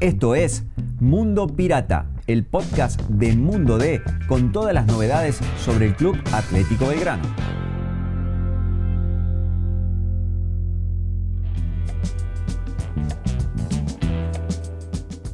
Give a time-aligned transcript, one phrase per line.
[0.00, 0.64] Esto es
[1.00, 6.88] Mundo Pirata, el podcast de Mundo D con todas las novedades sobre el Club Atlético
[6.88, 7.22] Belgrano.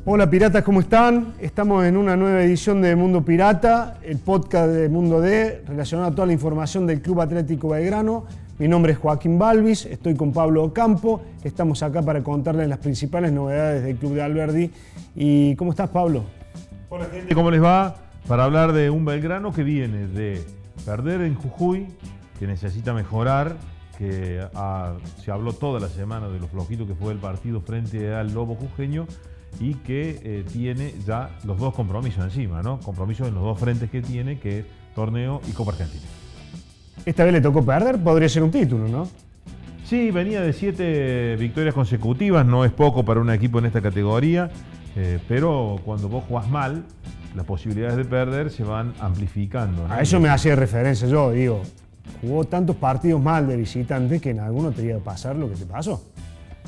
[0.04, 1.34] Hola piratas, ¿cómo están?
[1.38, 6.14] Estamos en una nueva edición de Mundo Pirata, el podcast de Mundo D relacionado a
[6.14, 8.24] toda la información del Club Atlético Belgrano.
[8.58, 13.30] Mi nombre es Joaquín Balvis, estoy con Pablo Ocampo, estamos acá para contarles las principales
[13.30, 14.70] novedades del Club de Alberdi.
[15.14, 16.24] ¿Y cómo estás, Pablo?
[16.88, 17.94] Hola gente, ¿cómo les va?
[18.26, 20.44] Para hablar de un Belgrano que viene de
[20.84, 21.86] perder en Jujuy,
[22.40, 23.56] que necesita mejorar,
[23.96, 24.44] que
[25.22, 28.56] se habló toda la semana de lo flojito que fue el partido frente al Lobo
[28.56, 29.06] Jujeño
[29.60, 32.80] y que eh, tiene ya los dos compromisos encima, ¿no?
[32.80, 34.66] Compromisos en los dos frentes que tiene, que es
[34.96, 36.02] torneo y Copa Argentina.
[37.08, 39.08] Esta vez le tocó perder, podría ser un título, ¿no?
[39.82, 44.50] Sí, venía de siete victorias consecutivas, no es poco para un equipo en esta categoría,
[44.94, 46.84] eh, pero cuando vos jugás mal,
[47.34, 49.88] las posibilidades de perder se van amplificando.
[49.88, 49.94] ¿no?
[49.94, 51.62] A eso me hacía referencia yo, digo,
[52.20, 55.64] jugó tantos partidos mal de visitante que en alguno tenía que pasar lo que te
[55.64, 56.04] pasó.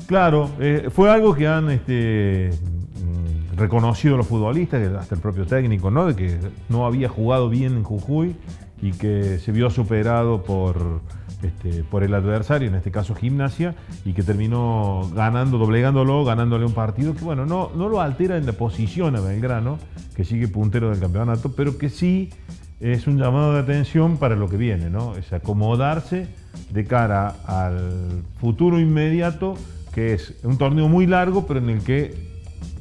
[0.07, 5.91] Claro, eh, fue algo que han este, mm, reconocido los futbolistas, hasta el propio técnico,
[5.91, 6.07] ¿no?
[6.07, 8.35] De que no había jugado bien en Jujuy
[8.81, 11.01] y que se vio superado por,
[11.43, 16.73] este, por el adversario, en este caso Gimnasia, y que terminó ganando, doblegándolo, ganándole un
[16.73, 19.77] partido que, bueno, no, no lo altera en la posición a Belgrano,
[20.15, 22.29] que sigue puntero del campeonato, pero que sí
[22.79, 25.15] es un llamado de atención para lo que viene, ¿no?
[25.15, 26.27] Es acomodarse
[26.71, 29.55] de cara al futuro inmediato
[29.93, 32.13] que es un torneo muy largo, pero en el que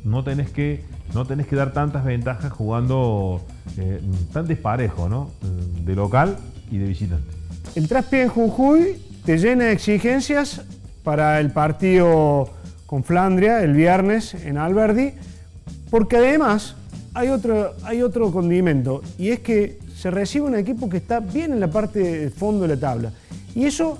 [0.04, 3.40] no tenés que, no tenés que dar tantas ventajas jugando
[3.76, 4.00] eh,
[4.32, 5.30] tan desparejo, ¿no?
[5.84, 6.36] De local
[6.70, 7.26] y de visitante.
[7.74, 10.62] El traspié en Jujuy te llena de exigencias
[11.02, 12.50] para el partido
[12.86, 15.12] con Flandria el viernes en Alberdi,
[15.90, 16.74] porque además
[17.14, 21.52] hay otro, hay otro condimento, y es que se recibe un equipo que está bien
[21.52, 23.12] en la parte de fondo de la tabla.
[23.54, 23.98] Y eso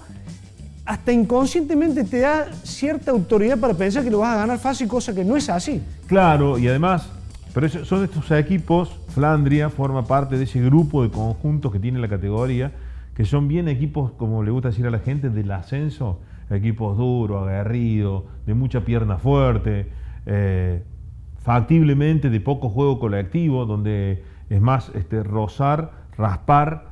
[0.84, 5.14] hasta inconscientemente te da cierta autoridad para pensar que lo vas a ganar fácil, cosa
[5.14, 5.80] que no es así.
[6.10, 7.08] Claro, y además,
[7.54, 12.08] pero son estos equipos, Flandria forma parte de ese grupo de conjuntos que tiene la
[12.08, 12.72] categoría,
[13.14, 16.18] que son bien equipos, como le gusta decir a la gente, del ascenso,
[16.50, 19.88] equipos duros, aguerridos, de mucha pierna fuerte,
[20.26, 20.82] eh,
[21.44, 26.86] factiblemente de poco juego colectivo, donde es más este, rozar, raspar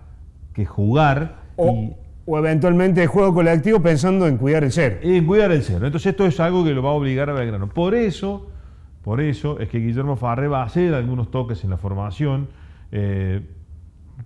[0.54, 1.38] que jugar.
[1.56, 1.92] O, y-
[2.24, 5.00] o eventualmente juego colectivo pensando en cuidar el ser.
[5.02, 5.86] en cuidar el cero.
[5.86, 7.68] Entonces esto es algo que lo va a obligar a Belgrano.
[7.68, 8.46] Por eso,
[9.08, 12.48] por eso es que Guillermo Farré va a hacer algunos toques en la formación,
[12.92, 13.41] eh,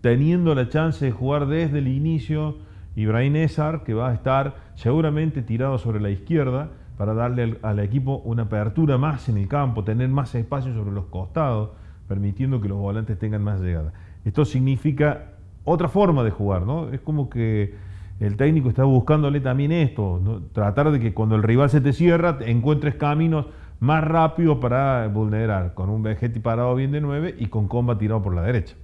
[0.01, 2.57] teniendo la chance de jugar desde el inicio
[2.97, 8.23] Ibrahim Ezar, que va a estar seguramente tirado sobre la izquierda para darle al, equipo
[8.25, 11.71] una apertura más en el campo, tener más espacio sobre los costados,
[12.09, 13.93] permitiendo que los volantes tengan más llegada.
[14.25, 16.89] Esto significa otra forma de jugar, ¿no?
[16.89, 17.73] Es como que
[18.19, 22.39] el técnico está buscándole también esto, tratar de que cuando el rival se te cierra,
[22.41, 23.47] encuentres caminos
[23.83, 28.23] más rápidos para vulnerar, con un Vegetti parado bien de 9 y con Comba tirado
[28.23, 28.77] por la derecha.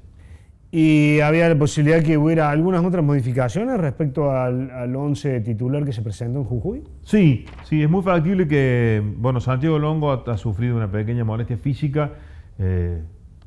[0.72, 5.92] Y había la posibilidad que hubiera algunas otras modificaciones respecto al, al 11 titular que
[5.92, 6.82] se presentó en Jujuy.
[7.04, 11.59] Sí, sí, es muy factible que, bueno, Santiago Longo ha, ha sufrido una pequeña molestia
[11.59, 12.15] física.
[12.59, 13.00] eh,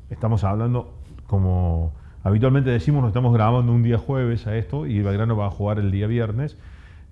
[0.08, 0.94] estamos hablando,
[1.26, 1.92] como
[2.24, 5.78] habitualmente decimos, nos estamos grabando un día jueves a esto y Belgrano va a jugar
[5.78, 6.56] el día viernes.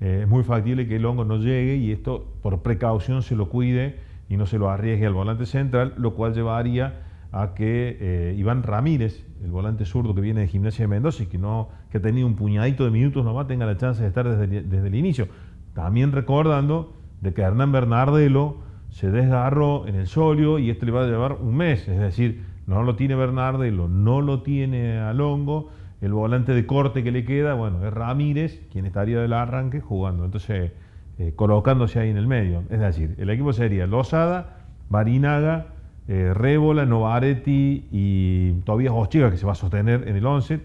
[0.01, 4.09] Eh, es muy factible que Longo no llegue y esto por precaución se lo cuide
[4.31, 7.03] y no se lo arriesgue al volante central, lo cual llevaría
[7.33, 11.27] a que eh, Iván Ramírez, el volante zurdo que viene de Gimnasia de Mendoza y
[11.27, 14.29] que, no, que ha tenido un puñadito de minutos nomás, tenga la chance de estar
[14.29, 15.27] desde, desde el inicio.
[15.75, 18.59] También recordando de que Hernán Bernardelo
[18.91, 22.45] se desgarró en el solio y esto le va a llevar un mes, es decir,
[22.67, 25.71] no lo tiene Bernardelo, no lo tiene Alongo,
[26.01, 30.25] el volante de corte que le queda, bueno, es Ramírez, quien estaría del arranque jugando,
[30.25, 30.73] entonces
[31.21, 32.63] eh, colocándose ahí en el medio.
[32.71, 34.57] Es decir, el equipo sería Lozada,
[34.89, 35.67] Barinaga,
[36.09, 40.61] eh, Rébola, Novaretti y todavía Ochiga que se va a sostener en el 11,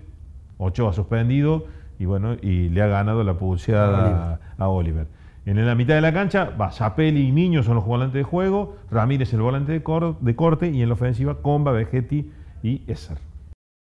[0.58, 1.66] Ochoa suspendido
[2.00, 5.08] y bueno, y le ha ganado la pulseada a Oliver.
[5.46, 8.78] En la mitad de la cancha va Zapelli y Miño son los volantes de juego,
[8.90, 12.32] Ramírez el volante de, cor- de corte y en la ofensiva Comba, Vegetti
[12.64, 13.18] y Esser.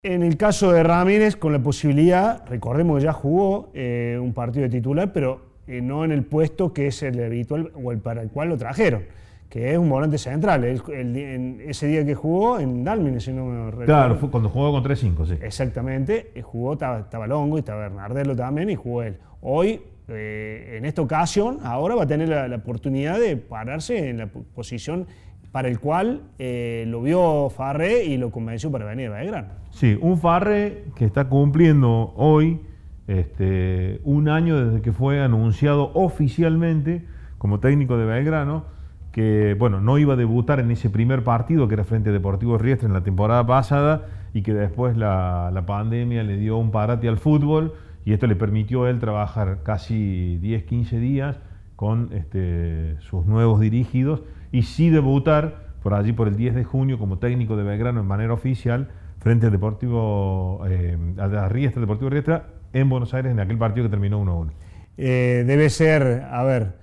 [0.04, 4.64] En el caso de Ramírez, con la posibilidad, recordemos que ya jugó eh, un partido
[4.64, 8.22] de titular, pero eh, no en el puesto que es el habitual o el para
[8.22, 9.02] el cual lo trajeron,
[9.48, 10.64] que es un volante central.
[10.64, 13.84] El- el- en ese día que jugó en Dalmine, si no me recuerdo.
[13.86, 15.34] Claro, fue cuando jugó con 3-5, sí.
[15.42, 19.16] Exactamente, eh, jugó, estaba, Longo y estaba Bernardelo también y jugó él.
[19.40, 24.18] Hoy eh, en esta ocasión, ahora va a tener la, la oportunidad de pararse en
[24.18, 25.06] la po- posición
[25.50, 29.48] para el cual eh, lo vio Farré y lo convenció para venir a Belgrano.
[29.70, 32.60] Sí, un Farre que está cumpliendo hoy
[33.06, 37.04] este, un año desde que fue anunciado oficialmente
[37.38, 38.64] como técnico de Belgrano,
[39.12, 42.58] que bueno, no iba a debutar en ese primer partido que era frente a Deportivo
[42.58, 47.16] Riestre en la temporada pasada y que después la, pandemia le dio un parate al
[47.16, 47.74] fútbol
[48.04, 51.38] y esto le permitió a él trabajar casi 10, 15 días
[51.76, 56.98] con este, sus nuevos dirigidos y sí debutar por allí por el 10 de junio
[56.98, 58.88] como técnico de Belgrano en manera oficial
[59.18, 63.90] frente al Deportivo, eh, a Riestra, Deportivo Riestra en Buenos Aires en aquel partido que
[63.90, 64.50] terminó 1-1.
[64.98, 66.74] Eh, debe ser, a ver,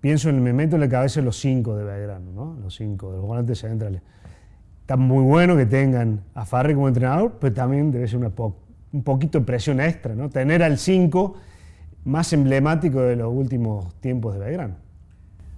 [0.00, 2.56] pienso en, me meto en la cabeza los cinco de Belgrano, ¿no?
[2.62, 4.02] Los cinco, de los volantes centrales.
[4.82, 8.56] Está muy bueno que tengan a Farré como entrenador, pero también debe ser una po-
[8.92, 10.30] un poquito de presión extra, ¿no?
[10.30, 11.34] Tener al 5
[12.04, 14.74] más emblemático de los últimos tiempos de Belgrano.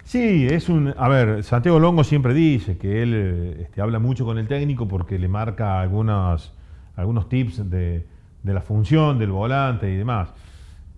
[0.05, 0.93] Sí, es un.
[0.97, 5.19] A ver, Santiago Longo siempre dice que él este, habla mucho con el técnico porque
[5.19, 6.53] le marca algunas,
[6.97, 8.07] algunos tips de,
[8.43, 10.33] de la función del volante y demás.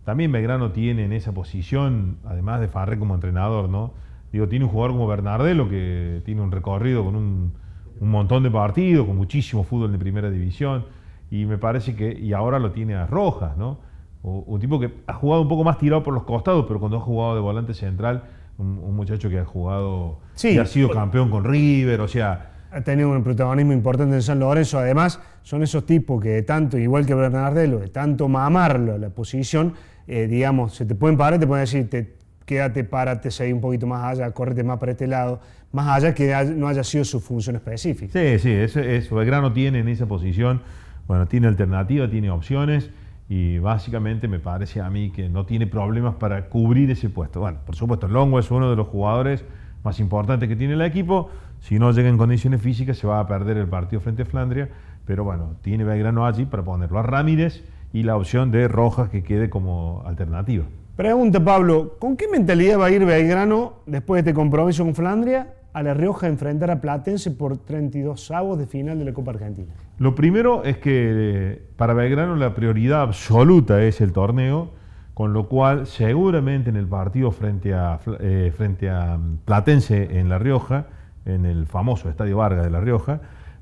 [0.05, 3.93] También Belgrano tiene en esa posición, además de Farré como entrenador, ¿no?
[4.33, 7.53] Digo, tiene un jugador como Bernardelo que tiene un recorrido con un,
[8.01, 10.87] un montón de partidos, con muchísimo fútbol de primera división.
[11.31, 12.13] Y me parece que.
[12.13, 13.79] Y ahora lo tiene a Rojas, ¿no?
[14.23, 16.97] O- Un tipo que ha jugado un poco más tirado por los costados, pero cuando
[16.97, 18.25] ha jugado de volante central,
[18.59, 20.51] un, un muchacho que ha jugado Sí.
[20.51, 24.39] y ha sido campeón con River, o sea, Ha tenido un protagonismo importante en San
[24.41, 24.79] Lorenzo.
[24.79, 29.75] Además, son esos tipos que de tanto, igual que Bernardelo, de tanto mamarlo la posición,
[30.07, 32.15] eh, digamos, se te pueden parar te pueden decir, te,
[32.47, 35.41] quédate, párate, seguí un poquito más allá, córrete más para este lado,
[35.73, 38.13] más allá que no haya sido su función específica.
[38.13, 39.17] Sí, sí, eso, eso.
[39.17, 40.63] Belgrano tiene en esa posición,
[41.07, 42.91] bueno, tiene alternativa, tiene opciones
[43.29, 47.41] y básicamente me parece a mí que no tiene problemas para cubrir ese puesto.
[47.41, 49.45] Bueno, por supuesto, Longo es uno de los jugadores
[49.85, 51.31] más importantes que tiene el equipo.
[51.63, 54.69] Si no llega en condiciones físicas se va a perder el partido frente a Flandria,
[55.07, 57.63] pero bueno, tiene Belgrano allí para ponerlo a Ramírez
[57.93, 60.65] y la opción de Rojas que quede como alternativa.
[60.97, 65.55] Pregunta Pablo, ¿con qué mentalidad va a ir Belgrano después de este compromiso con Flandria
[65.73, 69.31] a La Rioja a enfrentar a Platense por 32 avos de final de la Copa
[69.31, 69.73] Argentina?
[69.99, 74.71] Lo primero es que eh, para Belgrano la prioridad absoluta es el torneo,
[75.15, 80.29] con lo cual seguramente en el partido frente a, eh, frente a mm, Platense en
[80.29, 80.87] La Rioja,
[81.25, 83.21] en el famoso Estadio Vargas de La Rioja,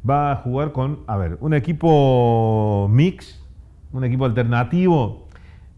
[0.08, 3.44] va a jugar con, a ver, un equipo mix,
[3.92, 5.28] un equipo alternativo.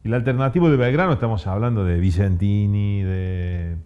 [0.05, 3.76] Y el alternativo de Belgrano estamos hablando de Vicentini, de,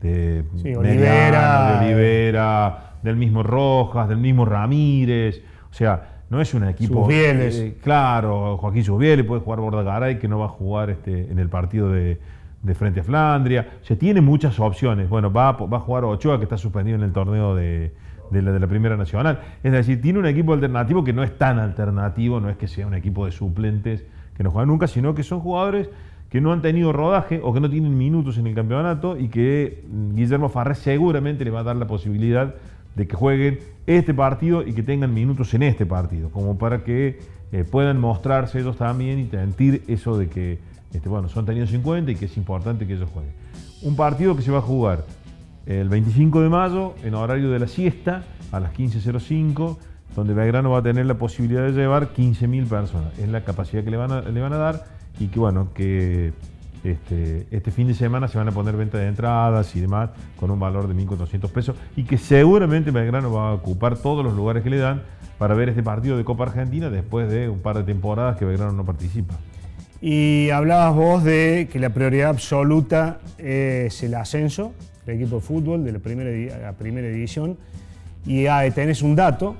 [0.00, 5.42] de Sí, Olivera, de Olivera, del mismo Rojas, del mismo Ramírez.
[5.70, 7.08] O sea, no es un equipo.
[7.10, 11.48] Eh, claro, Joaquín Susbieles puede jugar Bordagaray, que no va a jugar este, en el
[11.48, 12.20] partido de,
[12.62, 13.78] de frente a Flandria.
[13.82, 15.08] O sea, tiene muchas opciones.
[15.08, 17.92] Bueno, va, va a jugar Ochoa, que está suspendido en el torneo de,
[18.30, 19.40] de la Primera Nacional.
[19.62, 22.86] Es decir, tiene un equipo alternativo que no es tan alternativo, no es que sea
[22.86, 24.04] un equipo de suplentes
[24.36, 25.88] que no juegan nunca, sino que son jugadores
[26.30, 29.84] que no han tenido rodaje o que no tienen minutos en el campeonato y que
[29.88, 32.54] mm, Guillermo Farré seguramente le va a dar la posibilidad
[32.94, 37.18] de que jueguen este partido y que tengan minutos en este partido, como para que
[37.52, 40.58] eh, puedan mostrarse ellos también y sentir eso de que
[40.92, 43.32] este, bueno, son tenidos en cuenta y que es importante que ellos jueguen.
[43.82, 45.04] Un partido que se va a jugar
[45.66, 49.76] el 25 de mayo en horario de la siesta a las 15.05,
[50.16, 53.18] donde Belgrano va a tener la posibilidad de llevar 15.000 personas.
[53.18, 54.84] Es la capacidad que le van a, le van a dar
[55.20, 56.32] y que bueno, que
[56.84, 60.50] este, este fin de semana se van a poner venta de entradas y demás con
[60.50, 64.62] un valor de 1.400 pesos y que seguramente Belgrano va a ocupar todos los lugares
[64.62, 65.02] que le dan
[65.38, 68.72] para ver este partido de Copa Argentina después de un par de temporadas que Belgrano
[68.72, 69.34] no participa.
[70.00, 74.72] Y hablabas vos de que la prioridad absoluta es el ascenso
[75.04, 77.56] del equipo de fútbol de la primera, primera división.
[78.24, 79.56] Y ah, tenés un dato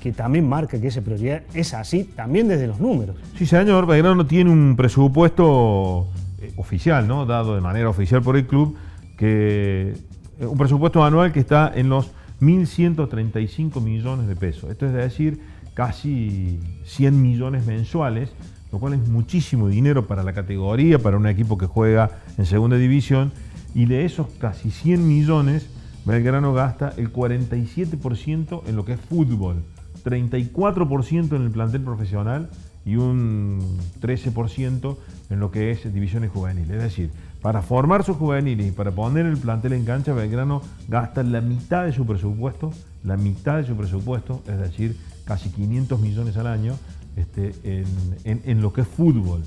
[0.00, 3.16] que también marca que esa prioridad es así, también desde los números.
[3.36, 6.08] Sí, señor, Belgrano tiene un presupuesto
[6.40, 7.26] eh, oficial, ¿no?
[7.26, 8.76] Dado de manera oficial por el club,
[9.16, 9.94] que
[10.40, 14.70] eh, un presupuesto anual que está en los 1.135 millones de pesos.
[14.70, 15.40] Esto es decir,
[15.74, 18.30] casi 100 millones mensuales,
[18.72, 22.76] lo cual es muchísimo dinero para la categoría, para un equipo que juega en segunda
[22.76, 23.32] división.
[23.74, 25.68] Y de esos casi 100 millones,
[26.04, 29.62] Belgrano gasta el 47% en lo que es fútbol,
[30.04, 32.50] 34% en el plantel profesional
[32.84, 33.60] y un
[34.00, 34.96] 13%
[35.28, 36.70] en lo que es divisiones juveniles.
[36.70, 37.10] Es decir,
[37.42, 41.84] para formar sus juveniles y para poner el plantel en cancha, Belgrano gasta la mitad
[41.84, 42.72] de su presupuesto,
[43.04, 46.74] la mitad de su presupuesto, es decir, casi 500 millones al año
[47.20, 47.84] este,
[48.24, 49.42] en, lo que es fútbol.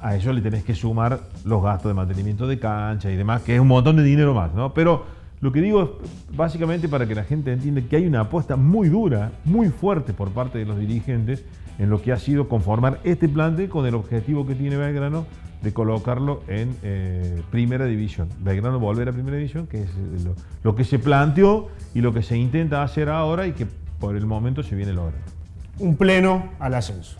[0.00, 3.54] a eso le tenés que sumar los gastos de mantenimiento de cancha y demás, que
[3.54, 4.72] es un montón de dinero más, ¿no?
[4.74, 5.04] Pero
[5.40, 8.88] lo que digo es básicamente para que la gente entienda que hay una apuesta muy
[8.88, 11.44] dura, muy fuerte por parte de los dirigentes
[11.78, 15.24] en lo que ha sido conformar este plante con el objetivo que tiene Belgrano
[15.62, 18.28] de colocarlo en eh, primera división.
[18.40, 19.90] Belgrano volver a primera división, que es
[20.24, 23.66] lo, lo, que se planteó y lo que se intenta hacer ahora y que
[23.98, 25.39] por el momento se viene logrando.
[25.80, 27.16] Un pleno al ascenso.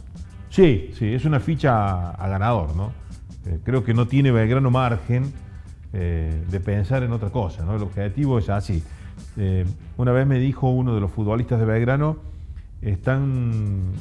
[0.50, 2.92] Sí, sí, es una ficha a, ganador, ¿no?
[3.46, 5.32] Eh, creo que no tiene Belgrano margen
[5.94, 7.74] eh, de pensar en otra cosa, ¿no?
[7.74, 8.82] El objetivo es así.
[9.38, 9.64] Eh,
[9.96, 12.18] una vez me dijo uno de los futbolistas de Belgrano,
[12.82, 13.92] están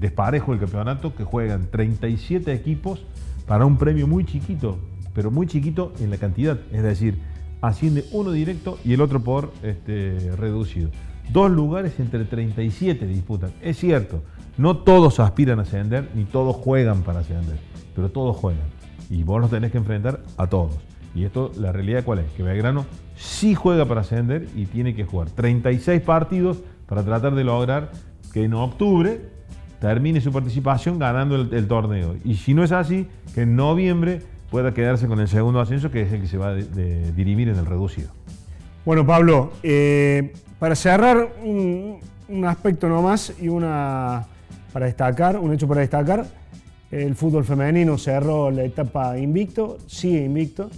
[0.00, 3.04] desparejo el campeonato, que juegan 37 equipos
[3.46, 4.78] para un premio muy chiquito,
[5.14, 7.20] pero muy chiquito en la cantidad, es decir,
[7.60, 10.90] asciende uno directo y el otro por este, reducido.
[11.32, 13.50] Dos lugares entre 37 disputan.
[13.60, 14.22] Es cierto,
[14.58, 17.58] no todos aspiran a ascender, ni todos juegan para ascender,
[17.94, 18.64] pero todos juegan.
[19.10, 20.76] Y vos los tenés que enfrentar a todos.
[21.14, 22.26] Y esto, la realidad cuál es?
[22.32, 27.44] Que Belgrano sí juega para ascender y tiene que jugar 36 partidos para tratar de
[27.44, 27.90] lograr
[28.32, 29.20] que en octubre
[29.80, 32.16] termine su participación ganando el, torneo.
[32.24, 36.02] Y si no es así, que en noviembre pueda quedarse con el segundo ascenso, que
[36.02, 38.08] es el que se va a dirimir en el reducido.
[38.84, 41.98] Bueno, Pablo, eh, para cerrar un,
[42.28, 44.26] un aspecto nomás y una
[44.72, 46.26] para destacar, un hecho para destacar,
[46.90, 50.70] el fútbol femenino cerró la etapa invicto, sigue invicto,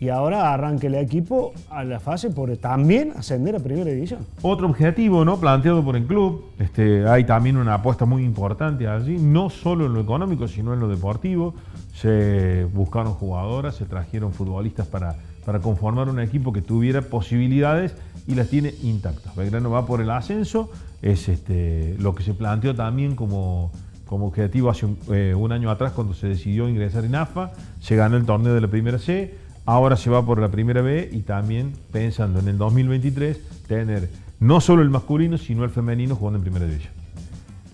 [0.00, 4.26] y ahora arranca el equipo a la fase por también ascender a primera división.
[4.42, 5.38] Otro objetivo ¿no?
[5.38, 9.94] planteado por el club, este, hay también una apuesta muy importante allí, no solo en
[9.94, 11.54] lo económico, sino en lo deportivo.
[11.94, 15.14] Se buscaron jugadoras, se trajeron futbolistas para,
[15.44, 17.94] para conformar un equipo que tuviera posibilidades
[18.26, 19.34] y las tiene intactas.
[19.36, 20.70] Belgrano va por el ascenso,
[21.02, 23.70] es este, lo que se planteó también como,
[24.06, 28.16] como objetivo hace eh, un, año atrás cuando se decidió ingresar en AFA, se ganó
[28.16, 29.34] el torneo de la primera C,
[29.66, 34.08] ahora se va por la primera B y también pensando en el 2023 tener
[34.40, 36.92] no solo el masculino, sino el femenino jugando en primera división.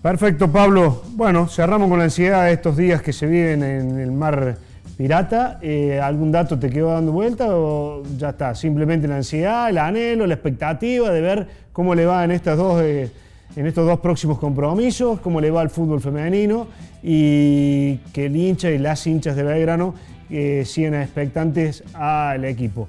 [0.01, 1.03] Perfecto, Pablo.
[1.11, 4.57] Bueno, cerramos con la ansiedad de estos días que se viven en el mar
[5.01, 5.57] pirata.
[5.63, 8.53] Eh, ¿Algún dato te quedó dando vuelta o ya está?
[8.53, 12.83] Simplemente la ansiedad, el anhelo, la expectativa de ver cómo le va en, estas dos,
[12.83, 13.09] eh,
[13.55, 16.67] en estos dos próximos compromisos, cómo le va al fútbol femenino
[17.01, 19.95] y que el hincha y las hinchas de Belgrano
[20.29, 22.87] eh, sigan expectantes al equipo.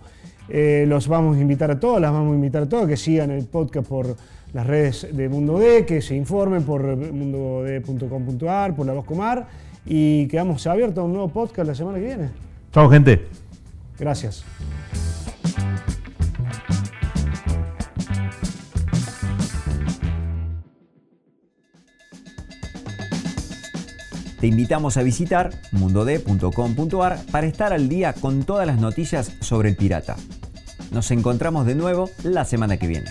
[0.51, 3.47] los vamos a invitar a todos, las vamos a invitar a todos que sigan el
[3.47, 4.17] podcast por
[4.53, 10.27] las redes de Mundo D, que se informen por mundod.com.ar, por la voz Comar y
[10.29, 12.31] quedamos abiertos a un nuevo podcast la semana que viene.
[12.73, 13.27] Chao, gente.
[13.99, 14.45] Gracias.
[24.43, 29.77] Te invitamos a visitar mundod.com.ar para estar al día con todas las noticias sobre el
[29.77, 30.17] pirata.
[30.91, 33.11] Nos encontramos de nuevo la semana que viene.